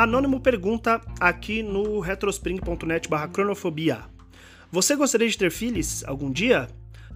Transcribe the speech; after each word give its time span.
Anônimo 0.00 0.40
pergunta 0.40 0.98
aqui 1.20 1.62
no 1.62 2.00
retrospring.net 2.00 3.06
barra 3.06 3.28
cronofobia. 3.28 3.98
Você 4.72 4.96
gostaria 4.96 5.28
de 5.28 5.36
ter 5.36 5.50
filhos 5.50 6.02
algum 6.06 6.30
dia? 6.30 6.68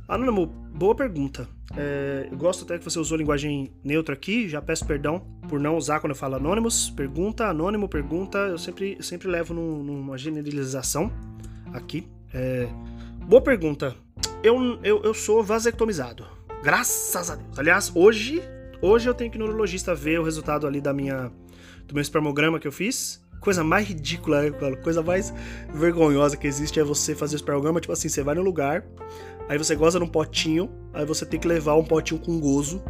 Anônimo, 0.06 0.46
boa 0.46 0.94
pergunta. 0.94 1.48
É, 1.74 2.28
eu 2.30 2.36
gosto 2.36 2.64
até 2.64 2.76
que 2.76 2.84
você 2.84 2.98
usou 2.98 3.16
linguagem 3.16 3.72
neutra 3.82 4.14
aqui, 4.14 4.46
já 4.50 4.60
peço 4.60 4.86
perdão 4.86 5.20
por 5.48 5.58
não 5.58 5.78
usar 5.78 5.98
quando 5.98 6.10
eu 6.10 6.14
falo 6.14 6.34
anônimos. 6.34 6.90
Pergunta, 6.90 7.46
anônimo, 7.46 7.88
pergunta, 7.88 8.36
eu 8.36 8.58
sempre, 8.58 8.98
sempre 9.02 9.28
levo 9.28 9.54
num, 9.54 9.82
numa 9.82 10.18
generalização 10.18 11.10
aqui. 11.72 12.06
É, 12.34 12.68
boa 13.26 13.40
pergunta. 13.40 13.96
Eu, 14.42 14.78
eu, 14.84 15.02
eu 15.02 15.14
sou 15.14 15.42
vasectomizado. 15.42 16.26
Graças 16.62 17.30
a 17.30 17.36
Deus. 17.36 17.58
Aliás, 17.58 17.90
hoje, 17.94 18.42
hoje 18.82 19.08
eu 19.08 19.14
tenho 19.14 19.30
que 19.30 19.38
ir 19.38 19.40
no 19.40 19.46
urologista 19.46 19.94
ver 19.94 20.20
o 20.20 20.22
resultado 20.22 20.66
ali 20.66 20.82
da 20.82 20.92
minha, 20.92 21.32
do 21.86 21.94
meu 21.94 22.02
espermograma 22.02 22.58
que 22.58 22.66
eu 22.66 22.72
fiz 22.72 23.22
coisa 23.40 23.62
mais 23.62 23.86
ridícula, 23.86 24.40
né, 24.40 24.50
coisa 24.82 25.02
mais 25.02 25.34
vergonhosa 25.74 26.34
que 26.34 26.46
existe 26.46 26.80
é 26.80 26.84
você 26.84 27.14
fazer 27.14 27.34
o 27.34 27.36
espermograma, 27.36 27.78
tipo 27.78 27.92
assim, 27.92 28.08
você 28.08 28.22
vai 28.22 28.34
no 28.34 28.40
lugar, 28.40 28.82
Aí 29.48 29.58
você 29.58 29.76
goza 29.76 29.98
num 29.98 30.06
potinho, 30.06 30.70
aí 30.92 31.04
você 31.04 31.26
tem 31.26 31.38
que 31.38 31.46
levar 31.46 31.74
um 31.76 31.84
potinho 31.84 32.20
com 32.20 32.40
gozo 32.40 32.82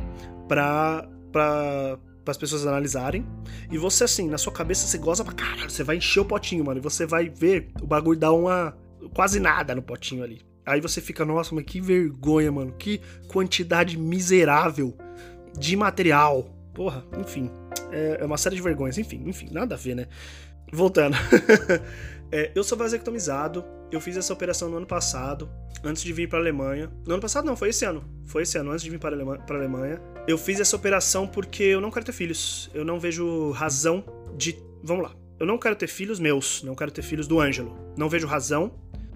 pra, 0.47 1.09
pra, 1.33 1.99
as 2.27 2.37
pessoas 2.37 2.65
analisarem. 2.66 3.27
E 3.71 3.77
você, 3.77 4.05
assim, 4.05 4.29
na 4.29 4.38
sua 4.38 4.52
cabeça, 4.52 4.87
você 4.87 4.99
goza 4.99 5.24
pra 5.24 5.33
caralho, 5.33 5.71
você 5.71 5.83
vai 5.83 5.97
encher 5.97 6.21
o 6.21 6.24
potinho, 6.24 6.65
mano, 6.65 6.79
e 6.79 6.83
você 6.83 7.07
vai 7.07 7.29
ver 7.29 7.71
o 7.83 7.87
bagulho 7.87 8.19
dar 8.19 8.33
uma. 8.33 8.77
quase 9.13 9.41
nada 9.41 9.74
no 9.74 9.83
potinho 9.83 10.23
ali. 10.23 10.43
Aí 10.65 10.80
você 10.80 11.01
fica, 11.01 11.24
nossa, 11.24 11.55
mas 11.55 11.65
que 11.65 11.80
vergonha, 11.80 12.51
mano, 12.51 12.73
que 12.79 13.01
quantidade 13.29 13.99
miserável 13.99 14.97
de 15.59 15.77
material. 15.77 16.49
Porra, 16.73 17.05
enfim. 17.19 17.51
É, 17.95 18.19
é 18.21 18.25
uma 18.25 18.37
série 18.37 18.57
de 18.57 18.62
vergonhas, 18.62 18.98
enfim, 18.98 19.23
enfim, 19.27 19.48
nada 19.53 19.77
a 19.77 19.79
ver, 19.79 19.95
né? 19.95 20.09
Voltando. 20.73 21.16
é, 22.32 22.51
eu 22.55 22.65
sou 22.65 22.77
vasectomizado, 22.77 23.65
eu 23.93 24.01
fiz 24.01 24.16
essa 24.16 24.32
operação 24.32 24.68
no 24.68 24.79
ano 24.79 24.87
passado, 24.87 25.49
antes 25.85 26.02
de 26.02 26.13
vir 26.13 26.29
para 26.29 26.38
a 26.38 26.43
Alemanha. 26.43 26.91
No 27.07 27.15
ano 27.15 27.23
passado 27.23 27.45
não, 27.45 27.57
foi 27.57 27.68
esse 27.68 27.85
ano. 27.85 28.05
Foi 28.27 28.43
esse 28.43 28.59
ano, 28.59 28.73
antes 28.73 28.83
de 28.83 28.91
vir 28.91 28.99
para 28.99 29.15
a 29.15 29.55
Alemanha. 29.55 30.01
Eu 30.27 30.37
fiz 30.37 30.59
essa 30.59 30.74
operação 30.74 31.27
porque 31.27 31.63
eu 31.63 31.80
não 31.80 31.91
quero 31.91 32.05
ter 32.05 32.13
filhos. 32.13 32.68
Eu 32.74 32.85
não 32.85 32.99
vejo 32.99 33.51
razão 33.52 34.05
de. 34.37 34.59
Vamos 34.83 35.05
lá. 35.05 35.15
Eu 35.38 35.46
não 35.46 35.59
quero 35.59 35.77
ter 35.77 35.88
filhos 35.88 36.18
meus, 36.18 36.63
não 36.63 36.74
quero 36.74 36.90
ter 36.90 37.02
filhos 37.02 37.27
do 37.27 37.40
Ângelo. 37.40 37.77
Não 37.96 38.09
vejo 38.09 38.27
razão 38.27 38.73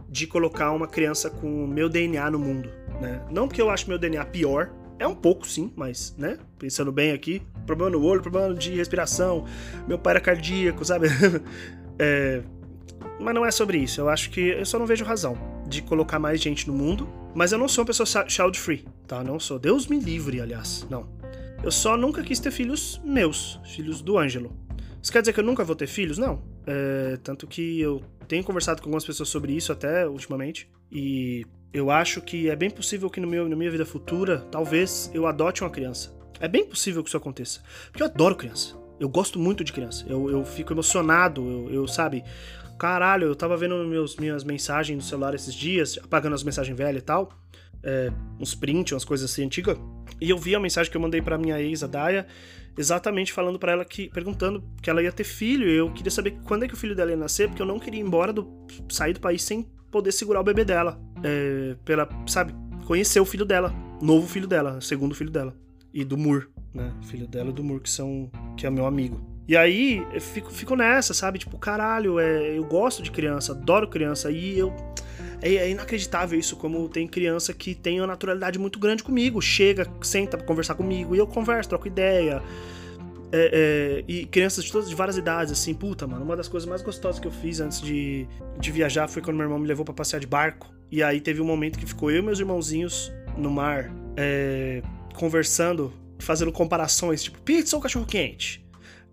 de 0.08 0.26
colocar 0.26 0.72
uma 0.72 0.86
criança 0.86 1.30
com 1.30 1.66
meu 1.66 1.88
DNA 1.88 2.30
no 2.30 2.38
mundo, 2.38 2.70
né? 3.00 3.24
Não 3.30 3.46
porque 3.46 3.60
eu 3.60 3.70
acho 3.70 3.88
meu 3.88 3.98
DNA 3.98 4.24
pior, 4.26 4.70
é 4.98 5.06
um 5.06 5.14
pouco 5.14 5.46
sim, 5.46 5.72
mas, 5.76 6.14
né? 6.18 6.38
Pensando 6.58 6.90
bem 6.90 7.12
aqui, 7.12 7.42
problema 7.66 7.90
no 7.90 8.02
olho, 8.02 8.20
problema 8.20 8.54
de 8.54 8.74
respiração, 8.74 9.44
meu 9.86 9.98
pai 9.98 10.12
era 10.12 10.20
cardíaco, 10.20 10.84
sabe? 10.84 11.08
é, 11.98 12.42
mas 13.20 13.34
não 13.34 13.44
é 13.44 13.50
sobre 13.50 13.78
isso. 13.78 14.00
Eu 14.00 14.08
acho 14.08 14.30
que 14.30 14.40
eu 14.40 14.66
só 14.66 14.78
não 14.78 14.86
vejo 14.86 15.04
razão 15.04 15.36
de 15.68 15.82
colocar 15.82 16.18
mais 16.18 16.40
gente 16.40 16.66
no 16.66 16.74
mundo. 16.74 17.08
Mas 17.34 17.52
eu 17.52 17.58
não 17.58 17.68
sou 17.68 17.82
uma 17.82 17.86
pessoa 17.86 18.28
child 18.28 18.58
free, 18.58 18.84
tá? 19.06 19.22
Não 19.22 19.38
sou. 19.38 19.58
Deus 19.58 19.86
me 19.86 19.98
livre, 19.98 20.40
aliás. 20.40 20.86
Não. 20.88 21.08
Eu 21.62 21.70
só 21.70 21.96
nunca 21.96 22.22
quis 22.22 22.40
ter 22.40 22.50
filhos 22.50 23.00
meus, 23.04 23.60
filhos 23.64 24.00
do 24.00 24.16
Ângelo. 24.18 24.56
Isso 25.02 25.12
quer 25.12 25.20
dizer 25.20 25.32
que 25.32 25.40
eu 25.40 25.44
nunca 25.44 25.64
vou 25.64 25.76
ter 25.76 25.86
filhos? 25.86 26.18
Não. 26.18 26.42
É, 26.66 27.18
tanto 27.22 27.46
que 27.46 27.80
eu 27.80 28.02
tenho 28.26 28.42
conversado 28.44 28.80
com 28.80 28.88
algumas 28.88 29.04
pessoas 29.04 29.28
sobre 29.28 29.52
isso 29.52 29.72
até 29.72 30.08
ultimamente. 30.08 30.70
E 30.90 31.46
eu 31.72 31.90
acho 31.90 32.20
que 32.20 32.48
é 32.48 32.56
bem 32.56 32.70
possível 32.70 33.10
que 33.10 33.20
no 33.20 33.28
meu, 33.28 33.48
na 33.48 33.56
minha 33.56 33.70
vida 33.70 33.84
futura, 33.84 34.46
talvez 34.50 35.10
eu 35.12 35.26
adote 35.26 35.62
uma 35.62 35.70
criança. 35.70 36.16
É 36.40 36.48
bem 36.48 36.64
possível 36.64 37.02
que 37.02 37.08
isso 37.08 37.16
aconteça. 37.16 37.60
Porque 37.90 38.02
eu 38.02 38.06
adoro 38.06 38.36
criança. 38.36 38.76
Eu 38.98 39.08
gosto 39.08 39.38
muito 39.38 39.62
de 39.62 39.72
criança. 39.72 40.04
Eu, 40.08 40.30
eu 40.30 40.44
fico 40.44 40.72
emocionado. 40.72 41.68
Eu, 41.68 41.74
eu 41.74 41.88
sabe, 41.88 42.24
caralho, 42.78 43.26
eu 43.26 43.34
tava 43.34 43.56
vendo 43.56 43.84
meus, 43.84 44.16
minhas 44.16 44.44
mensagens 44.44 44.96
no 44.96 45.02
celular 45.02 45.34
esses 45.34 45.52
dias, 45.52 45.98
apagando 46.02 46.34
as 46.34 46.42
mensagens 46.42 46.76
velhas 46.76 47.02
e 47.02 47.04
tal, 47.04 47.30
é, 47.82 48.10
uns 48.38 48.54
prints, 48.54 48.92
umas 48.92 49.04
coisas 49.04 49.30
assim 49.30 49.44
antigas, 49.44 49.76
e 50.20 50.30
eu 50.30 50.38
vi 50.38 50.54
a 50.54 50.60
mensagem 50.60 50.90
que 50.90 50.96
eu 50.96 51.00
mandei 51.00 51.20
pra 51.20 51.36
minha 51.36 51.60
ex, 51.60 51.82
a 51.82 51.86
Daya, 51.86 52.26
exatamente 52.76 53.32
falando 53.32 53.58
para 53.58 53.72
ela 53.72 53.84
que, 53.84 54.08
perguntando 54.08 54.62
que 54.80 54.88
ela 54.88 55.02
ia 55.02 55.12
ter 55.12 55.24
filho, 55.24 55.68
eu 55.68 55.92
queria 55.92 56.10
saber 56.10 56.38
quando 56.44 56.64
é 56.64 56.68
que 56.68 56.74
o 56.74 56.76
filho 56.76 56.94
dela 56.94 57.10
ia 57.10 57.16
nascer, 57.16 57.48
porque 57.48 57.62
eu 57.62 57.66
não 57.66 57.78
queria 57.78 58.00
ir 58.00 58.04
embora 58.04 58.32
do, 58.32 58.48
sair 58.88 59.12
do 59.12 59.20
país 59.20 59.42
sem 59.42 59.62
poder 59.90 60.12
segurar 60.12 60.40
o 60.40 60.44
bebê 60.44 60.64
dela, 60.64 61.00
é, 61.22 61.76
pela, 61.84 62.08
sabe, 62.26 62.54
conhecer 62.86 63.20
o 63.20 63.24
filho 63.24 63.44
dela, 63.44 63.74
novo 64.00 64.26
filho 64.26 64.46
dela, 64.46 64.80
segundo 64.80 65.14
filho 65.14 65.30
dela, 65.30 65.54
e 65.92 66.04
do 66.04 66.16
Mur, 66.16 66.48
né, 66.74 66.92
filho 67.02 67.26
dela 67.26 67.50
e 67.50 67.52
do 67.52 67.64
Mur, 67.64 67.80
que 67.80 67.90
são, 67.90 68.30
que 68.56 68.66
é 68.66 68.70
meu 68.70 68.86
amigo. 68.86 69.38
E 69.48 69.56
aí, 69.56 70.06
eu 70.12 70.20
fico, 70.20 70.52
fico 70.52 70.76
nessa, 70.76 71.14
sabe? 71.14 71.38
Tipo, 71.38 71.56
caralho, 71.56 72.20
é, 72.20 72.58
eu 72.58 72.64
gosto 72.64 73.02
de 73.02 73.10
criança, 73.10 73.52
adoro 73.52 73.88
criança. 73.88 74.30
E 74.30 74.58
eu. 74.58 74.74
É, 75.40 75.54
é, 75.54 75.70
inacreditável 75.70 76.38
isso, 76.38 76.54
como 76.54 76.86
tem 76.86 77.06
criança 77.08 77.54
que 77.54 77.74
tem 77.74 77.98
uma 77.98 78.08
naturalidade 78.08 78.58
muito 78.58 78.78
grande 78.78 79.02
comigo. 79.02 79.40
Chega, 79.40 79.86
senta 80.02 80.36
pra 80.36 80.46
conversar 80.46 80.74
comigo, 80.74 81.16
e 81.16 81.18
eu 81.18 81.26
converso, 81.26 81.70
troco 81.70 81.88
ideia. 81.88 82.42
É, 83.32 84.02
é, 84.02 84.04
e 84.06 84.26
crianças 84.26 84.64
de 84.64 84.70
todas 84.70 84.86
de 84.86 84.94
várias 84.94 85.16
idades, 85.16 85.50
assim, 85.50 85.72
puta, 85.72 86.06
mano. 86.06 86.26
Uma 86.26 86.36
das 86.36 86.46
coisas 86.46 86.68
mais 86.68 86.82
gostosas 86.82 87.18
que 87.18 87.26
eu 87.26 87.32
fiz 87.32 87.58
antes 87.58 87.80
de, 87.80 88.28
de 88.60 88.70
viajar 88.70 89.08
foi 89.08 89.22
quando 89.22 89.36
meu 89.36 89.46
irmão 89.46 89.58
me 89.58 89.66
levou 89.66 89.82
para 89.82 89.94
passear 89.94 90.20
de 90.20 90.26
barco. 90.26 90.70
E 90.90 91.02
aí 91.02 91.20
teve 91.20 91.40
um 91.40 91.44
momento 91.44 91.78
que 91.78 91.86
ficou 91.86 92.10
eu 92.10 92.18
e 92.18 92.22
meus 92.22 92.38
irmãozinhos 92.38 93.12
no 93.36 93.50
mar, 93.50 93.92
é, 94.16 94.82
conversando, 95.14 95.92
fazendo 96.18 96.50
comparações, 96.50 97.22
tipo, 97.22 97.38
pizza 97.42 97.76
ou 97.76 97.82
cachorro 97.82 98.06
quente? 98.06 98.66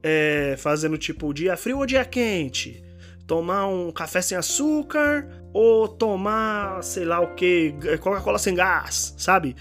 é, 0.07 0.55
fazendo 0.59 0.99
tipo 0.99 1.33
dia 1.33 1.57
frio 1.57 1.79
ou 1.79 1.85
dia 1.87 2.05
quente, 2.05 2.83
tomar 3.25 3.65
um 3.65 3.91
café 3.91 4.21
sem 4.21 4.37
açúcar 4.37 5.27
ou 5.51 5.87
tomar 5.87 6.83
sei 6.83 7.03
lá 7.03 7.19
o 7.19 7.33
que, 7.33 7.73
Coca-Cola 7.99 8.37
sem 8.37 8.53
gás, 8.53 9.15
sabe? 9.17 9.55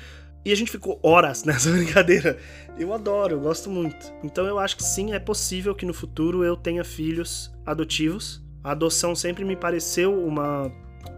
E 0.44 0.52
a 0.52 0.54
gente 0.54 0.70
ficou 0.70 1.00
horas 1.02 1.44
nessa 1.48 1.70
brincadeira. 1.70 2.38
Eu 2.78 2.92
adoro, 2.92 3.36
eu 3.36 3.41
gosto 3.41 3.70
muito. 3.70 4.12
Então 4.22 4.44
eu 4.44 4.58
acho 4.58 4.76
que 4.76 4.82
sim, 4.82 5.14
é 5.14 5.19
possível 5.19 5.75
que 5.75 5.86
no 5.86 5.94
futuro 5.94 6.44
eu 6.44 6.58
tenha 6.58 6.84
filhos 6.84 7.50
adotivos. 7.64 8.44
A 8.62 8.72
adoção 8.72 9.14
sempre 9.14 9.46
me 9.46 9.56
pareceu 9.56 10.26
uma, 10.26 10.70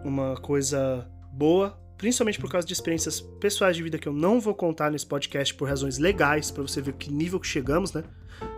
uma 0.05 0.37
coisa 0.37 1.07
boa, 1.33 1.79
principalmente 1.97 2.39
por 2.39 2.51
causa 2.51 2.67
de 2.67 2.73
experiências 2.73 3.21
pessoais 3.21 3.77
de 3.77 3.83
vida 3.83 3.99
que 3.99 4.09
eu 4.09 4.13
não 4.13 4.41
vou 4.41 4.55
contar 4.55 4.91
nesse 4.91 5.07
podcast 5.07 5.55
por 5.55 5.69
razões 5.69 5.99
legais, 5.99 6.51
para 6.51 6.63
você 6.63 6.81
ver 6.81 6.95
que 6.95 7.13
nível 7.13 7.41
que 7.41 7.47
chegamos, 7.47 7.93
né? 7.93 8.05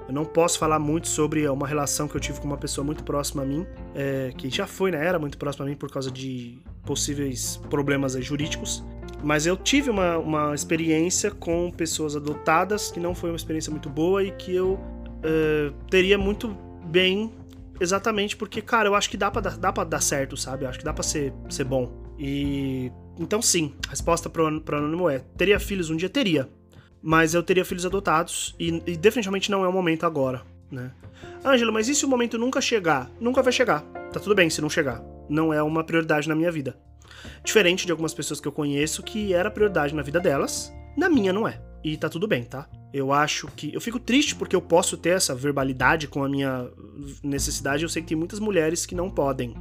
Eu 0.08 0.14
não 0.14 0.24
posso 0.24 0.58
falar 0.58 0.78
muito 0.78 1.06
sobre 1.06 1.46
uma 1.48 1.66
relação 1.66 2.08
que 2.08 2.16
eu 2.16 2.20
tive 2.20 2.40
com 2.40 2.46
uma 2.46 2.56
pessoa 2.56 2.84
muito 2.84 3.04
próxima 3.04 3.42
a 3.42 3.46
mim, 3.46 3.66
é, 3.94 4.32
que 4.36 4.48
já 4.50 4.66
foi, 4.66 4.90
né? 4.90 5.04
Era 5.04 5.18
muito 5.18 5.38
próxima 5.38 5.66
a 5.66 5.68
mim 5.68 5.76
por 5.76 5.90
causa 5.90 6.10
de 6.10 6.58
possíveis 6.84 7.58
problemas 7.68 8.16
aí, 8.16 8.22
jurídicos. 8.22 8.82
Mas 9.22 9.46
eu 9.46 9.56
tive 9.56 9.90
uma, 9.90 10.16
uma 10.16 10.54
experiência 10.54 11.30
com 11.30 11.70
pessoas 11.70 12.16
adotadas 12.16 12.90
que 12.90 12.98
não 12.98 13.14
foi 13.14 13.30
uma 13.30 13.36
experiência 13.36 13.70
muito 13.70 13.90
boa 13.90 14.24
e 14.24 14.30
que 14.32 14.54
eu 14.54 14.80
é, 15.22 15.72
teria 15.90 16.16
muito 16.16 16.56
bem 16.86 17.32
exatamente 17.80 18.36
porque, 18.36 18.60
cara, 18.60 18.88
eu 18.88 18.94
acho 18.94 19.10
que 19.10 19.16
dá 19.16 19.30
pra, 19.30 19.40
dar, 19.40 19.56
dá 19.56 19.72
pra 19.72 19.84
dar 19.84 20.00
certo, 20.00 20.36
sabe? 20.36 20.64
Eu 20.64 20.68
acho 20.68 20.78
que 20.78 20.84
dá 20.84 20.92
pra 20.92 21.02
ser, 21.02 21.32
ser 21.48 21.64
bom. 21.64 21.92
E. 22.18 22.92
Então, 23.18 23.42
sim, 23.42 23.74
a 23.86 23.90
resposta 23.90 24.30
pro, 24.30 24.60
pro 24.60 24.78
Anônimo 24.78 25.08
é: 25.08 25.20
teria 25.36 25.58
filhos 25.58 25.90
um 25.90 25.96
dia? 25.96 26.08
Teria 26.08 26.48
mas 27.02 27.34
eu 27.34 27.42
teria 27.42 27.64
filhos 27.64 27.86
adotados 27.86 28.54
e, 28.58 28.82
e 28.86 28.96
definitivamente 28.96 29.50
não 29.50 29.64
é 29.64 29.68
o 29.68 29.72
momento 29.72 30.04
agora, 30.04 30.42
né? 30.70 30.90
Ângelo, 31.44 31.72
mas 31.72 31.88
e 31.88 31.94
se 31.94 32.04
o 32.04 32.08
momento 32.08 32.38
nunca 32.38 32.60
chegar? 32.60 33.10
Nunca 33.20 33.42
vai 33.42 33.52
chegar. 33.52 33.82
Tá 34.12 34.20
tudo 34.20 34.34
bem 34.34 34.50
se 34.50 34.60
não 34.60 34.68
chegar. 34.68 35.02
Não 35.28 35.52
é 35.52 35.62
uma 35.62 35.84
prioridade 35.84 36.28
na 36.28 36.34
minha 36.34 36.50
vida. 36.50 36.76
Diferente 37.44 37.86
de 37.86 37.92
algumas 37.92 38.14
pessoas 38.14 38.40
que 38.40 38.48
eu 38.48 38.52
conheço 38.52 39.02
que 39.02 39.32
era 39.32 39.50
prioridade 39.50 39.94
na 39.94 40.02
vida 40.02 40.20
delas, 40.20 40.72
na 40.96 41.08
minha 41.08 41.32
não 41.32 41.46
é. 41.46 41.60
E 41.82 41.96
tá 41.96 42.08
tudo 42.08 42.26
bem, 42.26 42.44
tá? 42.44 42.68
Eu 42.92 43.12
acho 43.12 43.48
que. 43.48 43.72
Eu 43.74 43.80
fico 43.80 43.98
triste 43.98 44.34
porque 44.34 44.56
eu 44.56 44.62
posso 44.62 44.96
ter 44.96 45.10
essa 45.10 45.34
verbalidade 45.34 46.08
com 46.08 46.24
a 46.24 46.28
minha 46.28 46.70
necessidade. 47.22 47.82
Eu 47.82 47.88
sei 47.88 48.02
que 48.02 48.08
tem 48.08 48.16
muitas 48.16 48.40
mulheres 48.40 48.86
que 48.86 48.94
não 48.94 49.10
podem. 49.10 49.54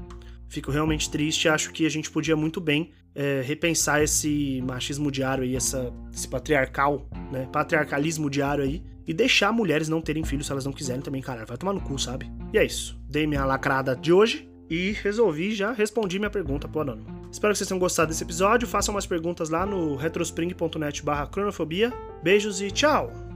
Fico 0.48 0.72
realmente 0.72 1.10
triste. 1.10 1.50
Acho 1.50 1.72
que 1.72 1.86
a 1.86 1.90
gente 1.90 2.10
podia 2.10 2.36
muito 2.36 2.62
bem 2.62 2.92
é, 3.14 3.42
repensar 3.42 4.02
esse 4.02 4.62
machismo 4.66 5.12
diário 5.12 5.44
aí, 5.44 5.56
essa, 5.56 5.94
esse 6.14 6.28
patriarcal, 6.28 7.06
né? 7.32 7.48
Patriarcalismo 7.52 8.30
diário 8.30 8.64
aí. 8.64 8.82
E 9.06 9.14
deixar 9.14 9.54
mulheres 9.54 9.88
não 9.88 10.02
terem 10.02 10.24
filhos 10.24 10.48
se 10.48 10.52
elas 10.52 10.66
não 10.66 10.74
quiserem 10.74 11.02
também, 11.02 11.22
cara. 11.22 11.46
Vai 11.46 11.58
tomar 11.58 11.74
no 11.74 11.82
cu, 11.82 11.98
sabe? 11.98 12.30
E 12.54 12.58
é 12.58 12.66
isso. 12.66 13.00
Dei 13.10 13.26
minha 13.26 13.46
lacrada 13.46 13.96
de 13.96 14.12
hoje 14.12 14.50
e 14.70 14.92
resolvi 14.92 15.54
já 15.54 15.72
respondi 15.72 16.20
minha 16.20 16.30
pergunta 16.30 16.68
pro 16.68 16.82
anônimo. 16.82 17.17
Espero 17.32 17.54
que 17.54 17.58
vocês 17.58 17.68
tenham 17.68 17.80
gostado 17.80 18.10
desse 18.10 18.24
episódio. 18.24 18.68
Façam 18.68 18.94
mais 18.94 19.06
perguntas 19.06 19.50
lá 19.50 19.66
no 19.66 19.96
retrospring.net 19.96 21.04
barra 21.04 21.28
cronofobia. 21.28 21.94
Beijos 22.24 22.62
e 22.62 22.72
tchau! 22.72 23.27